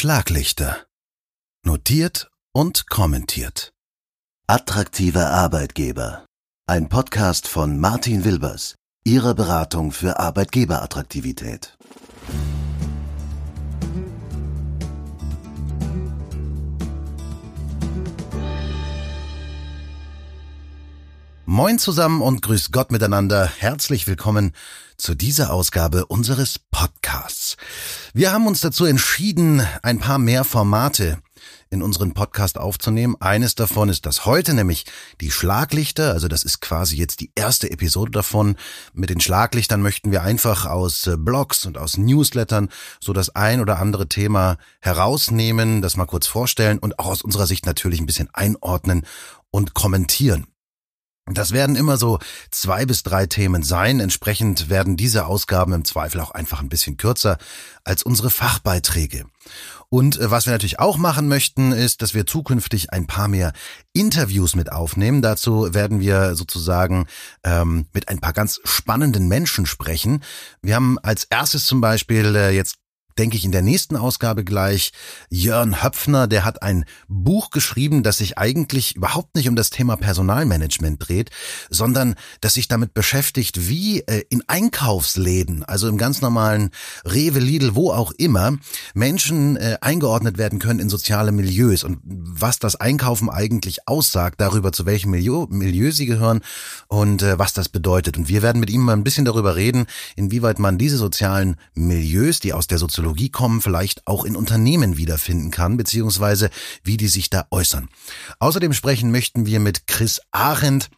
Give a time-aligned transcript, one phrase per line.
[0.00, 0.86] Schlaglichter.
[1.66, 3.72] Notiert und kommentiert.
[4.46, 6.24] Attraktiver Arbeitgeber.
[6.68, 11.76] Ein Podcast von Martin Wilbers, Ihrer Beratung für Arbeitgeberattraktivität.
[21.44, 23.50] Moin zusammen und grüß Gott miteinander.
[23.58, 24.52] Herzlich willkommen
[24.98, 27.56] zu dieser Ausgabe unseres Podcasts.
[28.14, 31.18] Wir haben uns dazu entschieden, ein paar mehr Formate
[31.70, 33.16] in unseren Podcast aufzunehmen.
[33.20, 34.86] Eines davon ist das heute, nämlich
[35.20, 36.12] die Schlaglichter.
[36.12, 38.56] Also das ist quasi jetzt die erste Episode davon.
[38.94, 43.60] Mit den Schlaglichtern möchten wir einfach aus äh, Blogs und aus Newslettern so das ein
[43.60, 48.06] oder andere Thema herausnehmen, das mal kurz vorstellen und auch aus unserer Sicht natürlich ein
[48.06, 49.06] bisschen einordnen
[49.50, 50.46] und kommentieren.
[51.34, 52.18] Das werden immer so
[52.50, 54.00] zwei bis drei Themen sein.
[54.00, 57.38] Entsprechend werden diese Ausgaben im Zweifel auch einfach ein bisschen kürzer
[57.84, 59.26] als unsere Fachbeiträge.
[59.88, 63.52] Und äh, was wir natürlich auch machen möchten, ist, dass wir zukünftig ein paar mehr
[63.92, 65.22] Interviews mit aufnehmen.
[65.22, 67.06] Dazu werden wir sozusagen
[67.44, 70.22] ähm, mit ein paar ganz spannenden Menschen sprechen.
[70.62, 72.76] Wir haben als erstes zum Beispiel äh, jetzt
[73.18, 74.92] denke ich in der nächsten Ausgabe gleich.
[75.28, 79.96] Jörn Höpfner, der hat ein Buch geschrieben, das sich eigentlich überhaupt nicht um das Thema
[79.96, 81.30] Personalmanagement dreht,
[81.68, 86.70] sondern das sich damit beschäftigt, wie äh, in Einkaufsläden, also im ganz normalen
[87.04, 88.56] Rewe, Lidl, wo auch immer,
[88.94, 94.72] Menschen äh, eingeordnet werden können in soziale Milieus und was das Einkaufen eigentlich aussagt, darüber
[94.72, 96.40] zu welchem Milieu, Milieu sie gehören
[96.86, 98.16] und äh, was das bedeutet.
[98.16, 102.40] Und wir werden mit ihm mal ein bisschen darüber reden, inwieweit man diese sozialen Milieus,
[102.40, 106.50] die aus der Soziologie Technologie kommen, vielleicht auch in Unternehmen wiederfinden kann, beziehungsweise
[106.84, 107.88] wie die sich da äußern.
[108.38, 110.90] Außerdem sprechen möchten wir mit Chris Arendt,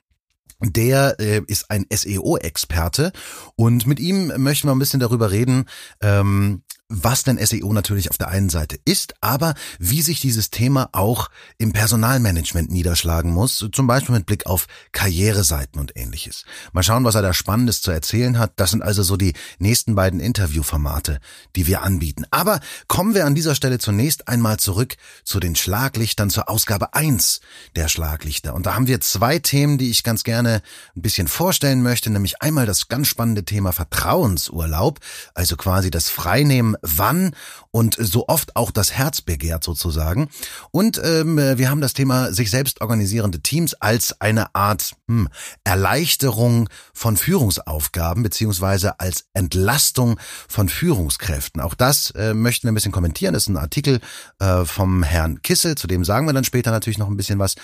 [0.61, 3.12] der äh, ist ein SEO-Experte
[3.55, 5.66] und mit ihm möchten wir ein bisschen darüber reden,
[6.03, 10.88] ähm, was denn SEO natürlich auf der einen Seite ist, aber wie sich dieses Thema
[10.92, 16.44] auch im Personalmanagement niederschlagen muss, zum Beispiel mit Blick auf Karriereseiten und ähnliches.
[16.72, 18.54] Mal schauen, was er da Spannendes zu erzählen hat.
[18.56, 21.20] Das sind also so die nächsten beiden Interviewformate,
[21.54, 22.25] die wir anbieten.
[22.32, 27.41] Aber kommen wir an dieser Stelle zunächst einmal zurück zu den Schlaglichtern, zur Ausgabe eins
[27.76, 28.54] der Schlaglichter.
[28.54, 30.60] Und da haben wir zwei Themen, die ich ganz gerne
[30.97, 34.98] ein bisschen vorstellen möchte, nämlich einmal das ganz spannende Thema Vertrauensurlaub,
[35.34, 37.34] also quasi das Freinehmen wann
[37.70, 40.28] und so oft auch das Herz begehrt sozusagen.
[40.70, 45.28] Und ähm, wir haben das Thema sich selbst organisierende Teams als eine Art hm,
[45.64, 51.60] Erleichterung von Führungsaufgaben beziehungsweise als Entlastung von Führungskräften.
[51.60, 53.34] Auch das äh, möchten wir ein bisschen kommentieren.
[53.34, 54.00] Das ist ein Artikel
[54.38, 57.54] äh, vom Herrn Kissel, zu dem sagen wir dann später natürlich noch ein bisschen was.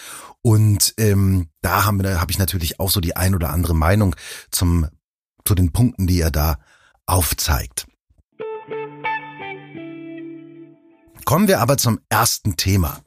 [0.43, 4.15] Und ähm, da habe ich natürlich auch so die ein oder andere Meinung
[4.50, 4.87] zum
[5.47, 6.59] zu den Punkten, die er da
[7.06, 7.87] aufzeigt.
[11.26, 13.00] Kommen wir aber zum ersten Thema,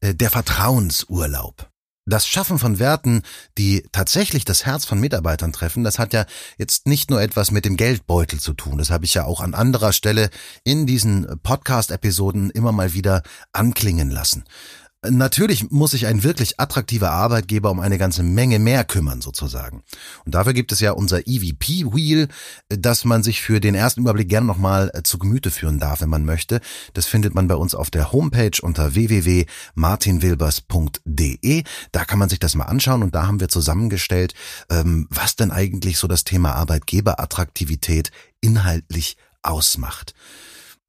[0.00, 1.70] äh, der Vertrauensurlaub.
[2.04, 3.22] Das Schaffen von Werten,
[3.56, 6.26] die tatsächlich das Herz von Mitarbeitern treffen, das hat ja
[6.58, 8.76] jetzt nicht nur etwas mit dem Geldbeutel zu tun.
[8.76, 10.28] Das habe ich ja auch an anderer Stelle
[10.62, 13.22] in diesen Podcast-Episoden immer mal wieder
[13.54, 14.44] anklingen lassen.
[15.10, 19.82] Natürlich muss sich ein wirklich attraktiver Arbeitgeber um eine ganze Menge mehr kümmern, sozusagen.
[20.24, 22.28] Und dafür gibt es ja unser EVP-Wheel,
[22.68, 26.08] das man sich für den ersten Überblick gerne nochmal äh, zu Gemüte führen darf, wenn
[26.08, 26.62] man möchte.
[26.92, 31.64] Das findet man bei uns auf der Homepage unter www.martinwilbers.de.
[31.92, 34.34] Da kann man sich das mal anschauen und da haben wir zusammengestellt,
[34.70, 38.10] ähm, was denn eigentlich so das Thema Arbeitgeberattraktivität
[38.40, 40.14] inhaltlich ausmacht.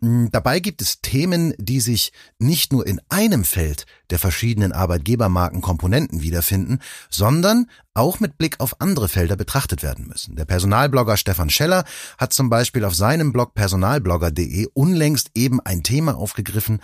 [0.06, 6.22] Hm, dabei gibt es Themen, die sich nicht nur in einem Feld der verschiedenen Arbeitgebermarkenkomponenten
[6.22, 6.78] wiederfinden,
[7.10, 10.36] sondern auch mit Blick auf andere Felder betrachtet werden müssen.
[10.36, 11.86] Der Personalblogger Stefan Scheller
[12.20, 16.82] hat zum Beispiel auf seinem Blog personalblogger.de unlängst eben ein Thema aufgegriffen,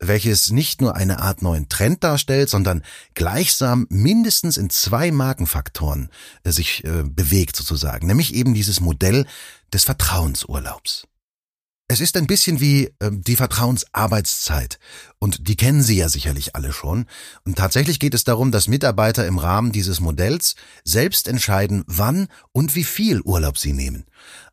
[0.00, 2.82] welches nicht nur eine Art neuen Trend darstellt, sondern
[3.14, 6.08] gleichsam mindestens in zwei Markenfaktoren
[6.42, 9.26] äh, sich äh, bewegt sozusagen, nämlich eben dieses Modell
[9.72, 11.06] des Vertrauensurlaubs.
[11.86, 14.78] Es ist ein bisschen wie äh, die Vertrauensarbeitszeit.
[15.18, 17.04] Und die kennen Sie ja sicherlich alle schon.
[17.44, 22.74] Und tatsächlich geht es darum, dass Mitarbeiter im Rahmen dieses Modells selbst entscheiden, wann und
[22.74, 24.06] wie viel Urlaub sie nehmen.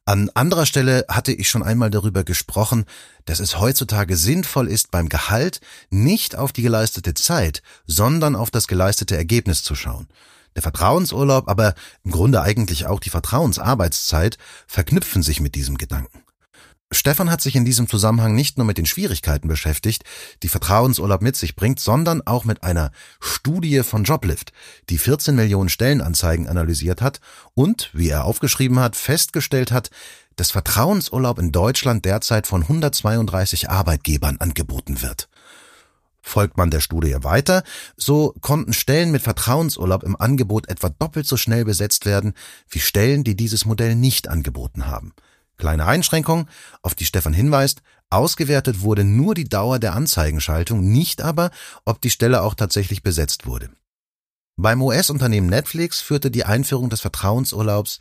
[0.04, 2.84] An anderer Stelle hatte ich schon einmal darüber gesprochen,
[3.24, 8.68] dass es heutzutage sinnvoll ist, beim Gehalt nicht auf die geleistete Zeit, sondern auf das
[8.68, 10.10] geleistete Ergebnis zu schauen.
[10.58, 16.24] Der Vertrauensurlaub, aber im Grunde eigentlich auch die Vertrauensarbeitszeit verknüpfen sich mit diesem Gedanken.
[16.94, 20.04] Stefan hat sich in diesem Zusammenhang nicht nur mit den Schwierigkeiten beschäftigt,
[20.44, 22.92] die Vertrauensurlaub mit sich bringt, sondern auch mit einer
[23.22, 24.52] Studie von Joblift,
[24.90, 27.22] die 14 Millionen Stellenanzeigen analysiert hat
[27.54, 29.90] und, wie er aufgeschrieben hat, festgestellt hat,
[30.36, 35.30] dass Vertrauensurlaub in Deutschland derzeit von 132 Arbeitgebern angeboten wird.
[36.22, 37.64] Folgt man der Studie weiter,
[37.96, 42.34] so konnten Stellen mit Vertrauensurlaub im Angebot etwa doppelt so schnell besetzt werden
[42.70, 45.14] wie Stellen, die dieses Modell nicht angeboten haben.
[45.62, 46.48] Kleine Einschränkung,
[46.82, 51.52] auf die Stefan hinweist, ausgewertet wurde nur die Dauer der Anzeigenschaltung, nicht aber,
[51.86, 53.70] ob die Stelle auch tatsächlich besetzt wurde.
[54.58, 58.00] Beim US-Unternehmen Netflix führte die Einführung des Vertrauensurlaubs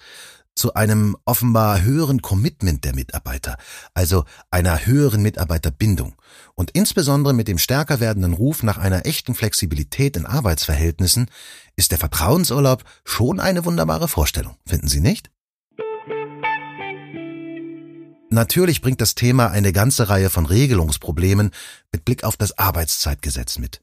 [0.55, 3.59] zu einem offenbar höheren Commitment der Mitarbeiter,
[3.93, 6.15] also einer höheren Mitarbeiterbindung
[6.55, 11.31] und insbesondere mit dem stärker werdenden Ruf nach einer echten Flexibilität in Arbeitsverhältnissen
[11.77, 15.31] ist der Vertrauensurlaub schon eine wunderbare Vorstellung, finden Sie nicht?
[18.33, 21.51] Natürlich bringt das Thema eine ganze Reihe von Regelungsproblemen
[21.93, 23.83] mit Blick auf das Arbeitszeitgesetz mit.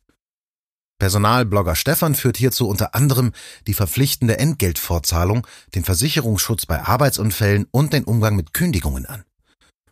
[1.00, 3.34] Personalblogger Stefan führt hierzu unter anderem
[3.68, 5.46] die verpflichtende Entgeltfortzahlung,
[5.76, 9.24] den Versicherungsschutz bei Arbeitsunfällen und den Umgang mit Kündigungen an.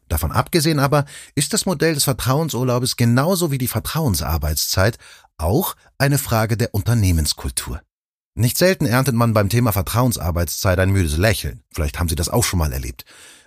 [0.07, 1.05] Davon abgesehen aber
[1.35, 4.97] ist das Modell des Vertrauensurlaubes genauso wie die Vertrauensarbeitszeit
[5.37, 7.81] auch eine Frage der Unternehmenskultur.
[8.35, 11.61] Nicht selten erntet man beim Thema Vertrauensarbeitszeit ein müdes Lächeln.
[11.71, 13.05] Vielleicht haben Sie das auch schon mal erlebt.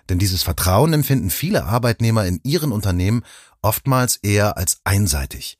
[0.08, 3.22] Denn dieses Vertrauen empfinden viele Arbeitnehmer in ihren Unternehmen
[3.62, 5.58] oftmals eher als einseitig.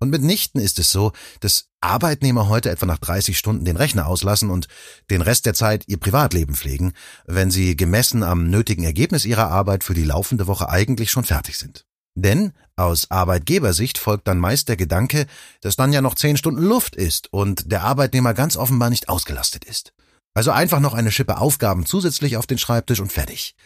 [0.00, 4.50] Und mitnichten ist es so, dass Arbeitnehmer heute etwa nach 30 Stunden den Rechner auslassen
[4.50, 4.68] und
[5.10, 6.92] den Rest der Zeit ihr Privatleben pflegen,
[7.26, 11.58] wenn sie gemessen am nötigen Ergebnis ihrer Arbeit für die laufende Woche eigentlich schon fertig
[11.58, 11.84] sind.
[12.14, 15.26] Denn aus Arbeitgebersicht folgt dann meist der Gedanke,
[15.60, 19.64] dass dann ja noch 10 Stunden Luft ist und der Arbeitnehmer ganz offenbar nicht ausgelastet
[19.64, 19.92] ist.
[20.38, 23.56] Also einfach noch eine Schippe Aufgaben zusätzlich auf den Schreibtisch und fertig.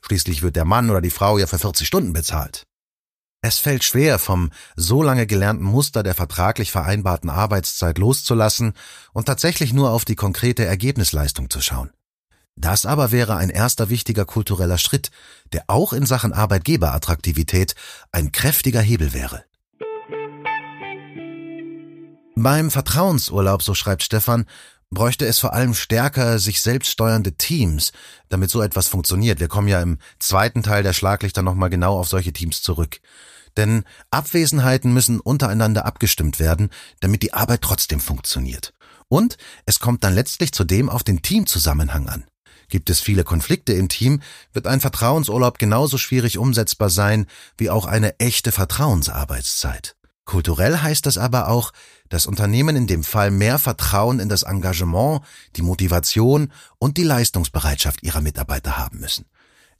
[0.00, 2.62] Schließlich wird der Mann oder die Frau ja für 40 Stunden bezahlt.
[3.42, 8.72] Es fällt schwer, vom so lange gelernten Muster der vertraglich vereinbarten Arbeitszeit loszulassen
[9.12, 11.90] und tatsächlich nur auf die konkrete Ergebnisleistung zu schauen.
[12.56, 15.10] Das aber wäre ein erster wichtiger kultureller Schritt,
[15.52, 17.74] der auch in Sachen Arbeitgeberattraktivität
[18.10, 19.44] ein kräftiger Hebel wäre.
[22.34, 24.46] Beim Vertrauensurlaub, so schreibt Stefan,
[24.92, 27.92] bräuchte es vor allem stärker sich selbst steuernde Teams,
[28.28, 29.40] damit so etwas funktioniert.
[29.40, 33.00] Wir kommen ja im zweiten Teil der Schlaglichter nochmal genau auf solche Teams zurück.
[33.56, 38.72] Denn Abwesenheiten müssen untereinander abgestimmt werden, damit die Arbeit trotzdem funktioniert.
[39.08, 39.36] Und
[39.66, 42.24] es kommt dann letztlich zudem auf den Teamzusammenhang an.
[42.68, 44.22] Gibt es viele Konflikte im Team,
[44.54, 47.26] wird ein Vertrauensurlaub genauso schwierig umsetzbar sein
[47.58, 49.96] wie auch eine echte Vertrauensarbeitszeit.
[50.24, 51.72] Kulturell heißt das aber auch,
[52.12, 55.22] dass Unternehmen in dem Fall mehr Vertrauen in das Engagement,
[55.56, 59.24] die Motivation und die Leistungsbereitschaft ihrer Mitarbeiter haben müssen.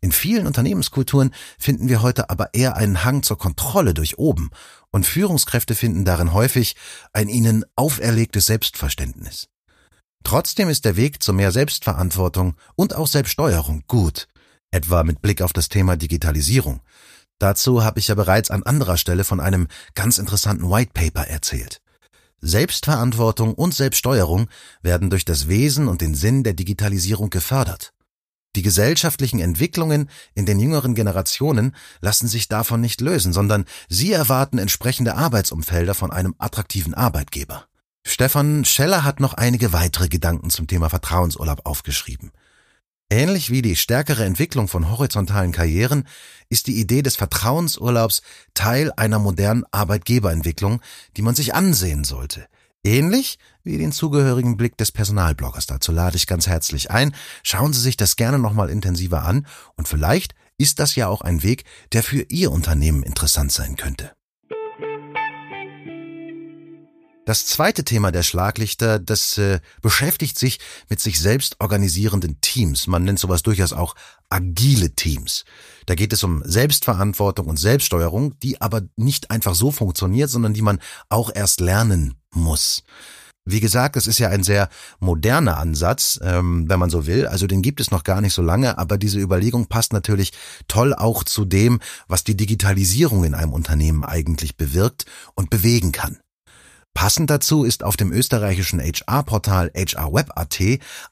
[0.00, 4.50] In vielen Unternehmenskulturen finden wir heute aber eher einen Hang zur Kontrolle durch oben
[4.90, 6.75] und Führungskräfte finden darin häufig
[7.12, 9.49] ein ihnen auferlegtes Selbstverständnis.
[10.25, 14.26] Trotzdem ist der Weg zu mehr Selbstverantwortung und auch Selbststeuerung gut,
[14.70, 16.81] etwa mit Blick auf das Thema Digitalisierung.
[17.38, 21.81] Dazu habe ich ja bereits an anderer Stelle von einem ganz interessanten White Paper erzählt.
[22.43, 24.49] Selbstverantwortung und Selbststeuerung
[24.83, 27.94] werden durch das Wesen und den Sinn der Digitalisierung gefördert.
[28.55, 34.59] Die gesellschaftlichen Entwicklungen in den jüngeren Generationen lassen sich davon nicht lösen, sondern sie erwarten
[34.59, 37.65] entsprechende Arbeitsumfelder von einem attraktiven Arbeitgeber.
[38.05, 42.33] Stefan Scheller hat noch einige weitere Gedanken zum Thema Vertrauensurlaub aufgeschrieben.
[43.11, 46.09] Ähnlich wie die stärkere Entwicklung von horizontalen Karrieren
[46.49, 48.23] ist die Idee des Vertrauensurlaubs
[48.55, 50.81] Teil einer modernen Arbeitgeberentwicklung,
[51.17, 52.47] die man sich ansehen sollte–
[52.85, 55.67] Ähnlich wie den zugehörigen Blick des Personalbloggers.
[55.67, 57.15] Dazu lade ich ganz herzlich ein.
[57.44, 61.43] Schauen Sie sich das gerne nochmal intensiver an und vielleicht ist das ja auch ein
[61.43, 64.13] Weg, der für Ihr Unternehmen interessant sein könnte.
[67.24, 72.88] Das zweite Thema der Schlaglichter, das äh, beschäftigt sich mit sich selbst organisierenden Teams.
[72.88, 73.94] Man nennt sowas durchaus auch
[74.29, 75.44] agile Teams.
[75.86, 80.62] Da geht es um Selbstverantwortung und Selbststeuerung, die aber nicht einfach so funktioniert, sondern die
[80.62, 82.82] man auch erst lernen muss.
[83.44, 87.29] Wie gesagt, es ist ja ein sehr moderner Ansatz, ähm, wenn man so will.
[87.29, 90.32] Also den gibt es noch gar nicht so lange, aber diese Überlegung passt natürlich
[90.67, 96.21] toll auch zu dem, was die Digitalisierung in einem Unternehmen eigentlich bewirkt und bewegen kann.
[96.94, 100.58] Passend dazu ist auf dem österreichischen HR-Portal HRWeb.at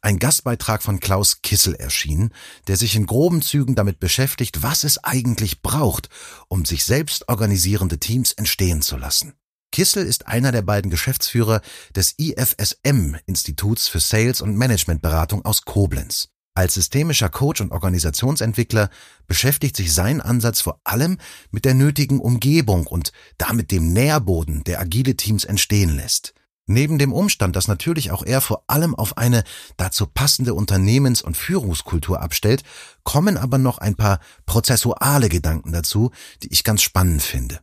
[0.02, 2.32] ein Gastbeitrag von Klaus Kissel erschienen,
[2.68, 6.08] der sich in groben Zügen damit beschäftigt, was es eigentlich braucht,
[6.49, 9.34] um sich selbst organisierende Teams entstehen zu lassen.
[9.72, 11.60] Kissel ist einer der beiden Geschäftsführer
[11.94, 16.28] des IFSM Instituts für Sales und Managementberatung aus Koblenz.
[16.54, 18.90] Als systemischer Coach und Organisationsentwickler
[19.26, 21.19] beschäftigt sich sein Ansatz vor allem
[21.50, 26.35] mit der nötigen Umgebung und damit dem Nährboden, der agile Teams entstehen lässt.
[26.66, 29.42] Neben dem Umstand, dass natürlich auch er vor allem auf eine
[29.76, 32.62] dazu passende Unternehmens- und Führungskultur abstellt,
[33.02, 36.11] kommen aber noch ein paar prozessuale Gedanken dazu,
[36.42, 37.61] die ich ganz spannend finde.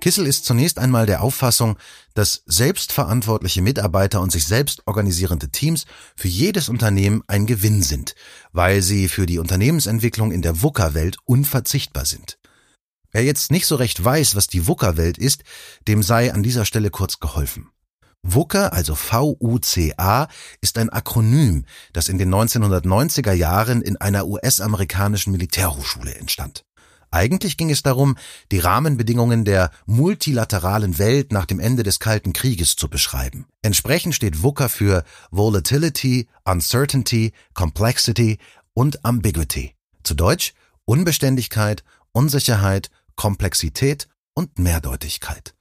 [0.00, 1.76] Kissel ist zunächst einmal der Auffassung,
[2.14, 5.86] dass selbstverantwortliche Mitarbeiter und sich selbst organisierende Teams
[6.16, 8.14] für jedes Unternehmen ein Gewinn sind,
[8.52, 12.38] weil sie für die Unternehmensentwicklung in der VUCA-Welt unverzichtbar sind.
[13.10, 15.42] Wer jetzt nicht so recht weiß, was die VUCA-Welt ist,
[15.88, 17.70] dem sei an dieser Stelle kurz geholfen.
[18.22, 20.28] VUCA, also V-U-C-A,
[20.60, 26.64] ist ein Akronym, das in den 1990er Jahren in einer US-amerikanischen Militärhochschule entstand.
[27.10, 28.16] Eigentlich ging es darum,
[28.52, 33.46] die Rahmenbedingungen der multilateralen Welt nach dem Ende des Kalten Krieges zu beschreiben.
[33.62, 38.38] Entsprechend steht VUCA für Volatility, Uncertainty, Complexity
[38.74, 39.74] und Ambiguity.
[40.02, 40.52] Zu Deutsch
[40.86, 41.82] Unbeständigkeit,
[42.12, 45.55] Unsicherheit, Komplexität und Mehrdeutigkeit.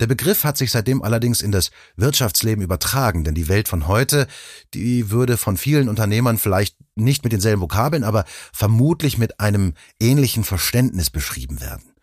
[0.00, 4.26] Der Begriff hat sich seitdem allerdings in das Wirtschaftsleben übertragen, denn die Welt von heute,
[4.74, 10.44] die würde von vielen Unternehmern vielleicht nicht mit denselben Vokabeln, aber vermutlich mit einem ähnlichen
[10.44, 11.94] Verständnis beschrieben werden.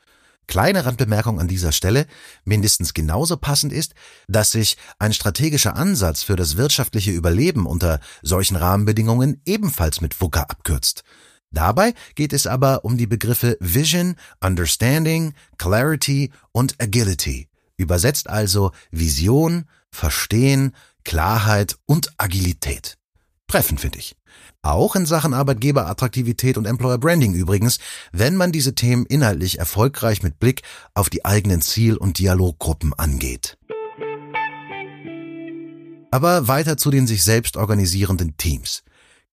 [0.48, 2.08] Kleine Randbemerkung an dieser Stelle,
[2.44, 3.94] mindestens genauso passend ist,
[4.28, 10.42] dass sich ein strategischer Ansatz für das wirtschaftliche Überleben unter solchen Rahmenbedingungen ebenfalls mit VUCA
[10.44, 11.04] abkürzt.
[11.52, 17.51] Dabei geht es aber um die Begriffe Vision, Understanding, Clarity und Agility.
[17.82, 22.98] Übersetzt also Vision, Verstehen, Klarheit und Agilität.
[23.48, 24.16] Treffend finde ich.
[24.62, 27.80] Auch in Sachen Arbeitgeberattraktivität und Employer Branding übrigens,
[28.12, 30.62] wenn man diese Themen inhaltlich erfolgreich mit Blick
[30.94, 33.58] auf die eigenen Ziel- und Dialoggruppen angeht.
[36.12, 38.84] Aber weiter zu den sich selbst organisierenden Teams.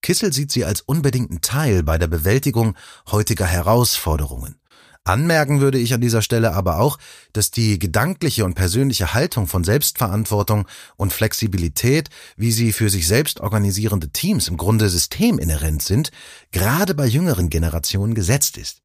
[0.00, 2.76] Kissel sieht sie als unbedingten Teil bei der Bewältigung
[3.10, 4.56] heutiger Herausforderungen.
[5.08, 6.98] Anmerken würde ich an dieser Stelle aber auch,
[7.32, 13.40] dass die gedankliche und persönliche Haltung von Selbstverantwortung und Flexibilität, wie sie für sich selbst
[13.40, 16.10] organisierende Teams im Grunde systeminhärent sind,
[16.52, 18.82] gerade bei jüngeren Generationen gesetzt ist.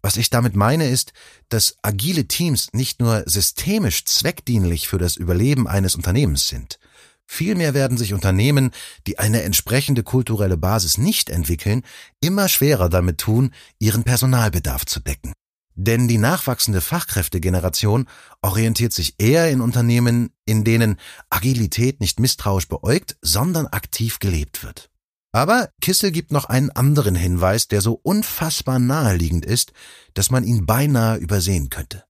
[0.00, 1.12] Was ich damit meine ist,
[1.48, 6.78] dass agile Teams nicht nur systemisch zweckdienlich für das Überleben eines Unternehmens sind.
[7.26, 8.70] Vielmehr werden sich Unternehmen,
[9.06, 11.82] die eine entsprechende kulturelle Basis nicht entwickeln,
[12.20, 15.32] immer schwerer damit tun, ihren Personalbedarf zu decken.
[15.74, 18.06] Denn die nachwachsende Fachkräftegeneration
[18.42, 20.98] orientiert sich eher in Unternehmen, in denen
[21.30, 24.90] Agilität nicht misstrauisch beäugt, sondern aktiv gelebt wird.
[25.32, 29.72] Aber Kissel gibt noch einen anderen Hinweis, der so unfassbar naheliegend ist,
[30.14, 32.04] dass man ihn beinahe übersehen könnte.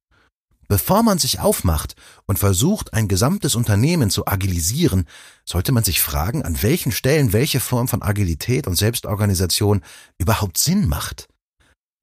[0.68, 1.94] Bevor man sich aufmacht
[2.26, 5.06] und versucht, ein gesamtes Unternehmen zu agilisieren,
[5.46, 9.82] sollte man sich fragen, an welchen Stellen welche Form von Agilität und Selbstorganisation
[10.18, 11.28] überhaupt Sinn macht.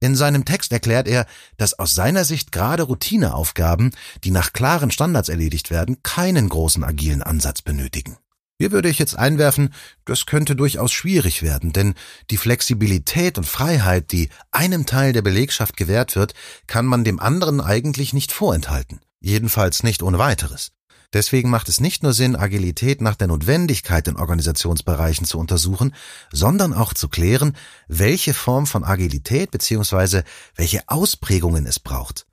[0.04, 1.28] In seinem Text erklärt er,
[1.58, 3.92] dass aus seiner Sicht gerade Routineaufgaben,
[4.24, 8.18] die nach klaren Standards erledigt werden, keinen großen agilen Ansatz benötigen.
[8.60, 9.74] Hier würde ich jetzt einwerfen,
[10.06, 11.94] das könnte durchaus schwierig werden, denn
[12.32, 16.34] die Flexibilität und Freiheit, die einem Teil der Belegschaft gewährt wird,
[16.66, 19.02] kann man dem anderen eigentlich nicht vorenthalten.
[19.20, 20.72] Jedenfalls nicht ohne weiteres.
[21.14, 25.94] Deswegen macht es nicht nur Sinn, Agilität nach der Notwendigkeit in Organisationsbereichen zu untersuchen,
[26.32, 30.24] sondern auch zu klären, welche Form von Agilität bzw.
[30.56, 32.26] welche Ausprägungen es braucht.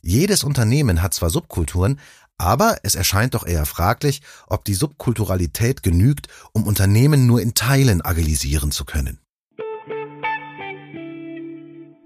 [0.00, 1.98] Jedes Unternehmen hat zwar Subkulturen,
[2.38, 8.00] aber es erscheint doch eher fraglich, ob die Subkulturalität genügt, um Unternehmen nur in Teilen
[8.02, 9.18] agilisieren zu können.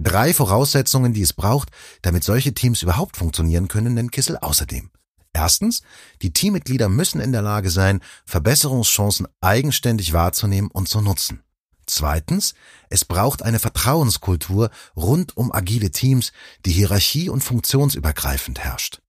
[0.01, 1.71] Drei Voraussetzungen, die es braucht,
[2.03, 4.91] damit solche Teams überhaupt funktionieren können, nennt Kissel außerdem.
[5.35, 5.83] Erstens,
[6.23, 11.43] die Teammitglieder müssen in der Lage sein, Verbesserungschancen eigenständig wahrzunehmen und zu nutzen.
[11.87, 12.55] Zweitens,
[12.89, 16.33] es braucht eine Vertrauenskultur rund um agile Teams,
[16.65, 19.03] die hierarchie- und funktionsübergreifend herrscht.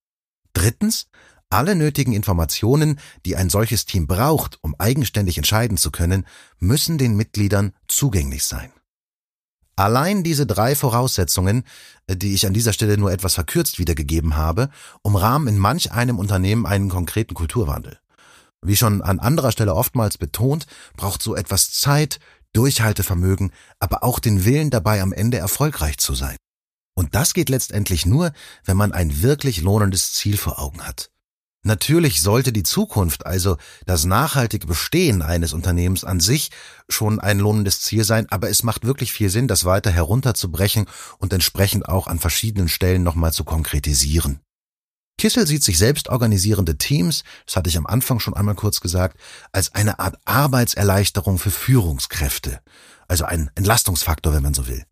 [0.54, 1.08] Drittens,
[1.50, 6.26] alle nötigen Informationen, die ein solches Team braucht, um eigenständig entscheiden zu können,
[6.58, 8.74] müssen den Mitgliedern zugänglich sein.
[9.76, 11.64] Allein diese drei Voraussetzungen,
[12.10, 14.70] die ich an dieser Stelle nur etwas verkürzt wiedergegeben habe,
[15.02, 18.00] umrahmen in manch einem Unternehmen einen konkreten Kulturwandel.
[18.62, 20.66] Wie schon an anderer Stelle oftmals betont,
[20.96, 22.20] braucht so etwas Zeit,
[22.54, 26.38] Durchhaltevermögen, aber auch den Willen dabei am Ende erfolgreich zu sein.
[26.98, 28.32] Und das geht letztendlich nur,
[28.64, 31.12] wenn man ein wirklich lohnendes Ziel vor Augen hat.
[31.68, 33.58] Natürlich sollte die Zukunft, also
[33.88, 36.52] das nachhaltige Bestehen eines Unternehmens an sich,
[36.88, 40.86] schon ein lohnendes Ziel sein, aber es macht wirklich viel Sinn, das weiter herunterzubrechen
[41.18, 44.42] und entsprechend auch an verschiedenen Stellen nochmal zu konkretisieren.
[45.18, 49.20] Kissel sieht sich selbst organisierende Teams, das hatte ich am Anfang schon einmal kurz gesagt,
[49.52, 52.60] als eine Art Arbeitserleichterung für Führungskräfte,
[53.08, 54.86] also ein Entlastungsfaktor, wenn man so will.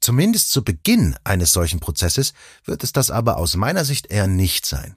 [0.00, 2.32] Zumindest zu Beginn eines solchen Prozesses
[2.64, 4.96] wird es das aber aus meiner Sicht eher nicht sein.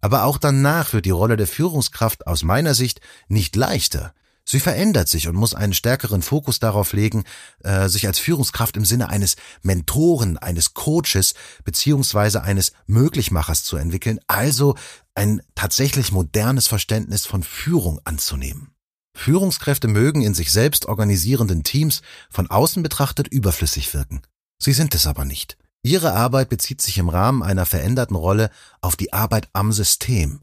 [0.00, 4.12] Aber auch danach wird die Rolle der Führungskraft aus meiner Sicht nicht leichter.
[4.50, 7.24] Sie verändert sich und muss einen stärkeren Fokus darauf legen,
[7.64, 14.20] äh, sich als Führungskraft im Sinne eines Mentoren, eines Coaches beziehungsweise eines Möglichmachers zu entwickeln,
[14.26, 14.74] also
[15.14, 18.70] ein tatsächlich modernes Verständnis von Führung anzunehmen.
[19.14, 22.00] Führungskräfte mögen in sich selbst organisierenden Teams
[22.30, 24.22] von außen betrachtet überflüssig wirken.
[24.58, 25.58] Sie sind es aber nicht.
[25.88, 30.40] Ihre Arbeit bezieht sich im Rahmen einer veränderten Rolle auf die Arbeit am System,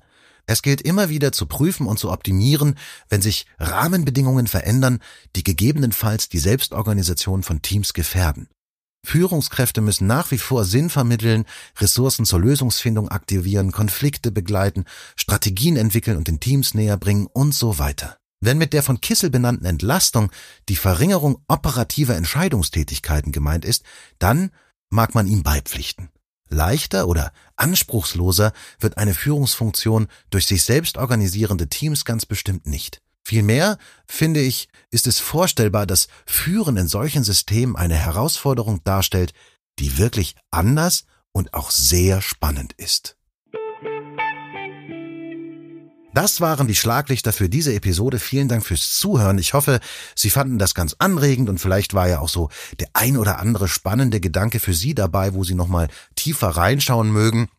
[0.47, 2.77] es gilt immer wieder zu prüfen und zu optimieren,
[3.09, 4.99] wenn sich Rahmenbedingungen verändern,
[5.35, 8.47] die gegebenenfalls die Selbstorganisation von Teams gefährden.
[9.03, 11.45] Führungskräfte müssen nach wie vor Sinn vermitteln,
[11.77, 14.85] Ressourcen zur Lösungsfindung aktivieren, Konflikte begleiten,
[15.15, 18.17] Strategien entwickeln und den Teams näher bringen und so weiter.
[18.41, 20.31] Wenn mit der von Kissel benannten Entlastung
[20.69, 23.83] die Verringerung operativer Entscheidungstätigkeiten gemeint ist,
[24.19, 24.51] dann
[24.95, 26.09] mag man ihm beipflichten.
[26.49, 33.01] Leichter oder anspruchsloser wird eine Führungsfunktion durch sich selbst organisierende Teams ganz bestimmt nicht.
[33.23, 39.33] Vielmehr, finde ich, ist es vorstellbar, dass Führen in solchen Systemen eine Herausforderung darstellt,
[39.79, 43.17] die wirklich anders und auch sehr spannend ist.
[46.15, 48.19] Das waren die Schlaglichter für diese Episode.
[48.19, 49.37] Vielen Dank fürs Zuhören.
[49.37, 49.81] Ich hoffe,
[50.15, 52.47] Sie fanden das ganz anregend und vielleicht war ja auch so
[52.79, 57.49] der ein oder andere spannende Gedanke für Sie dabei, wo Sie nochmal tiefer reinschauen mögen.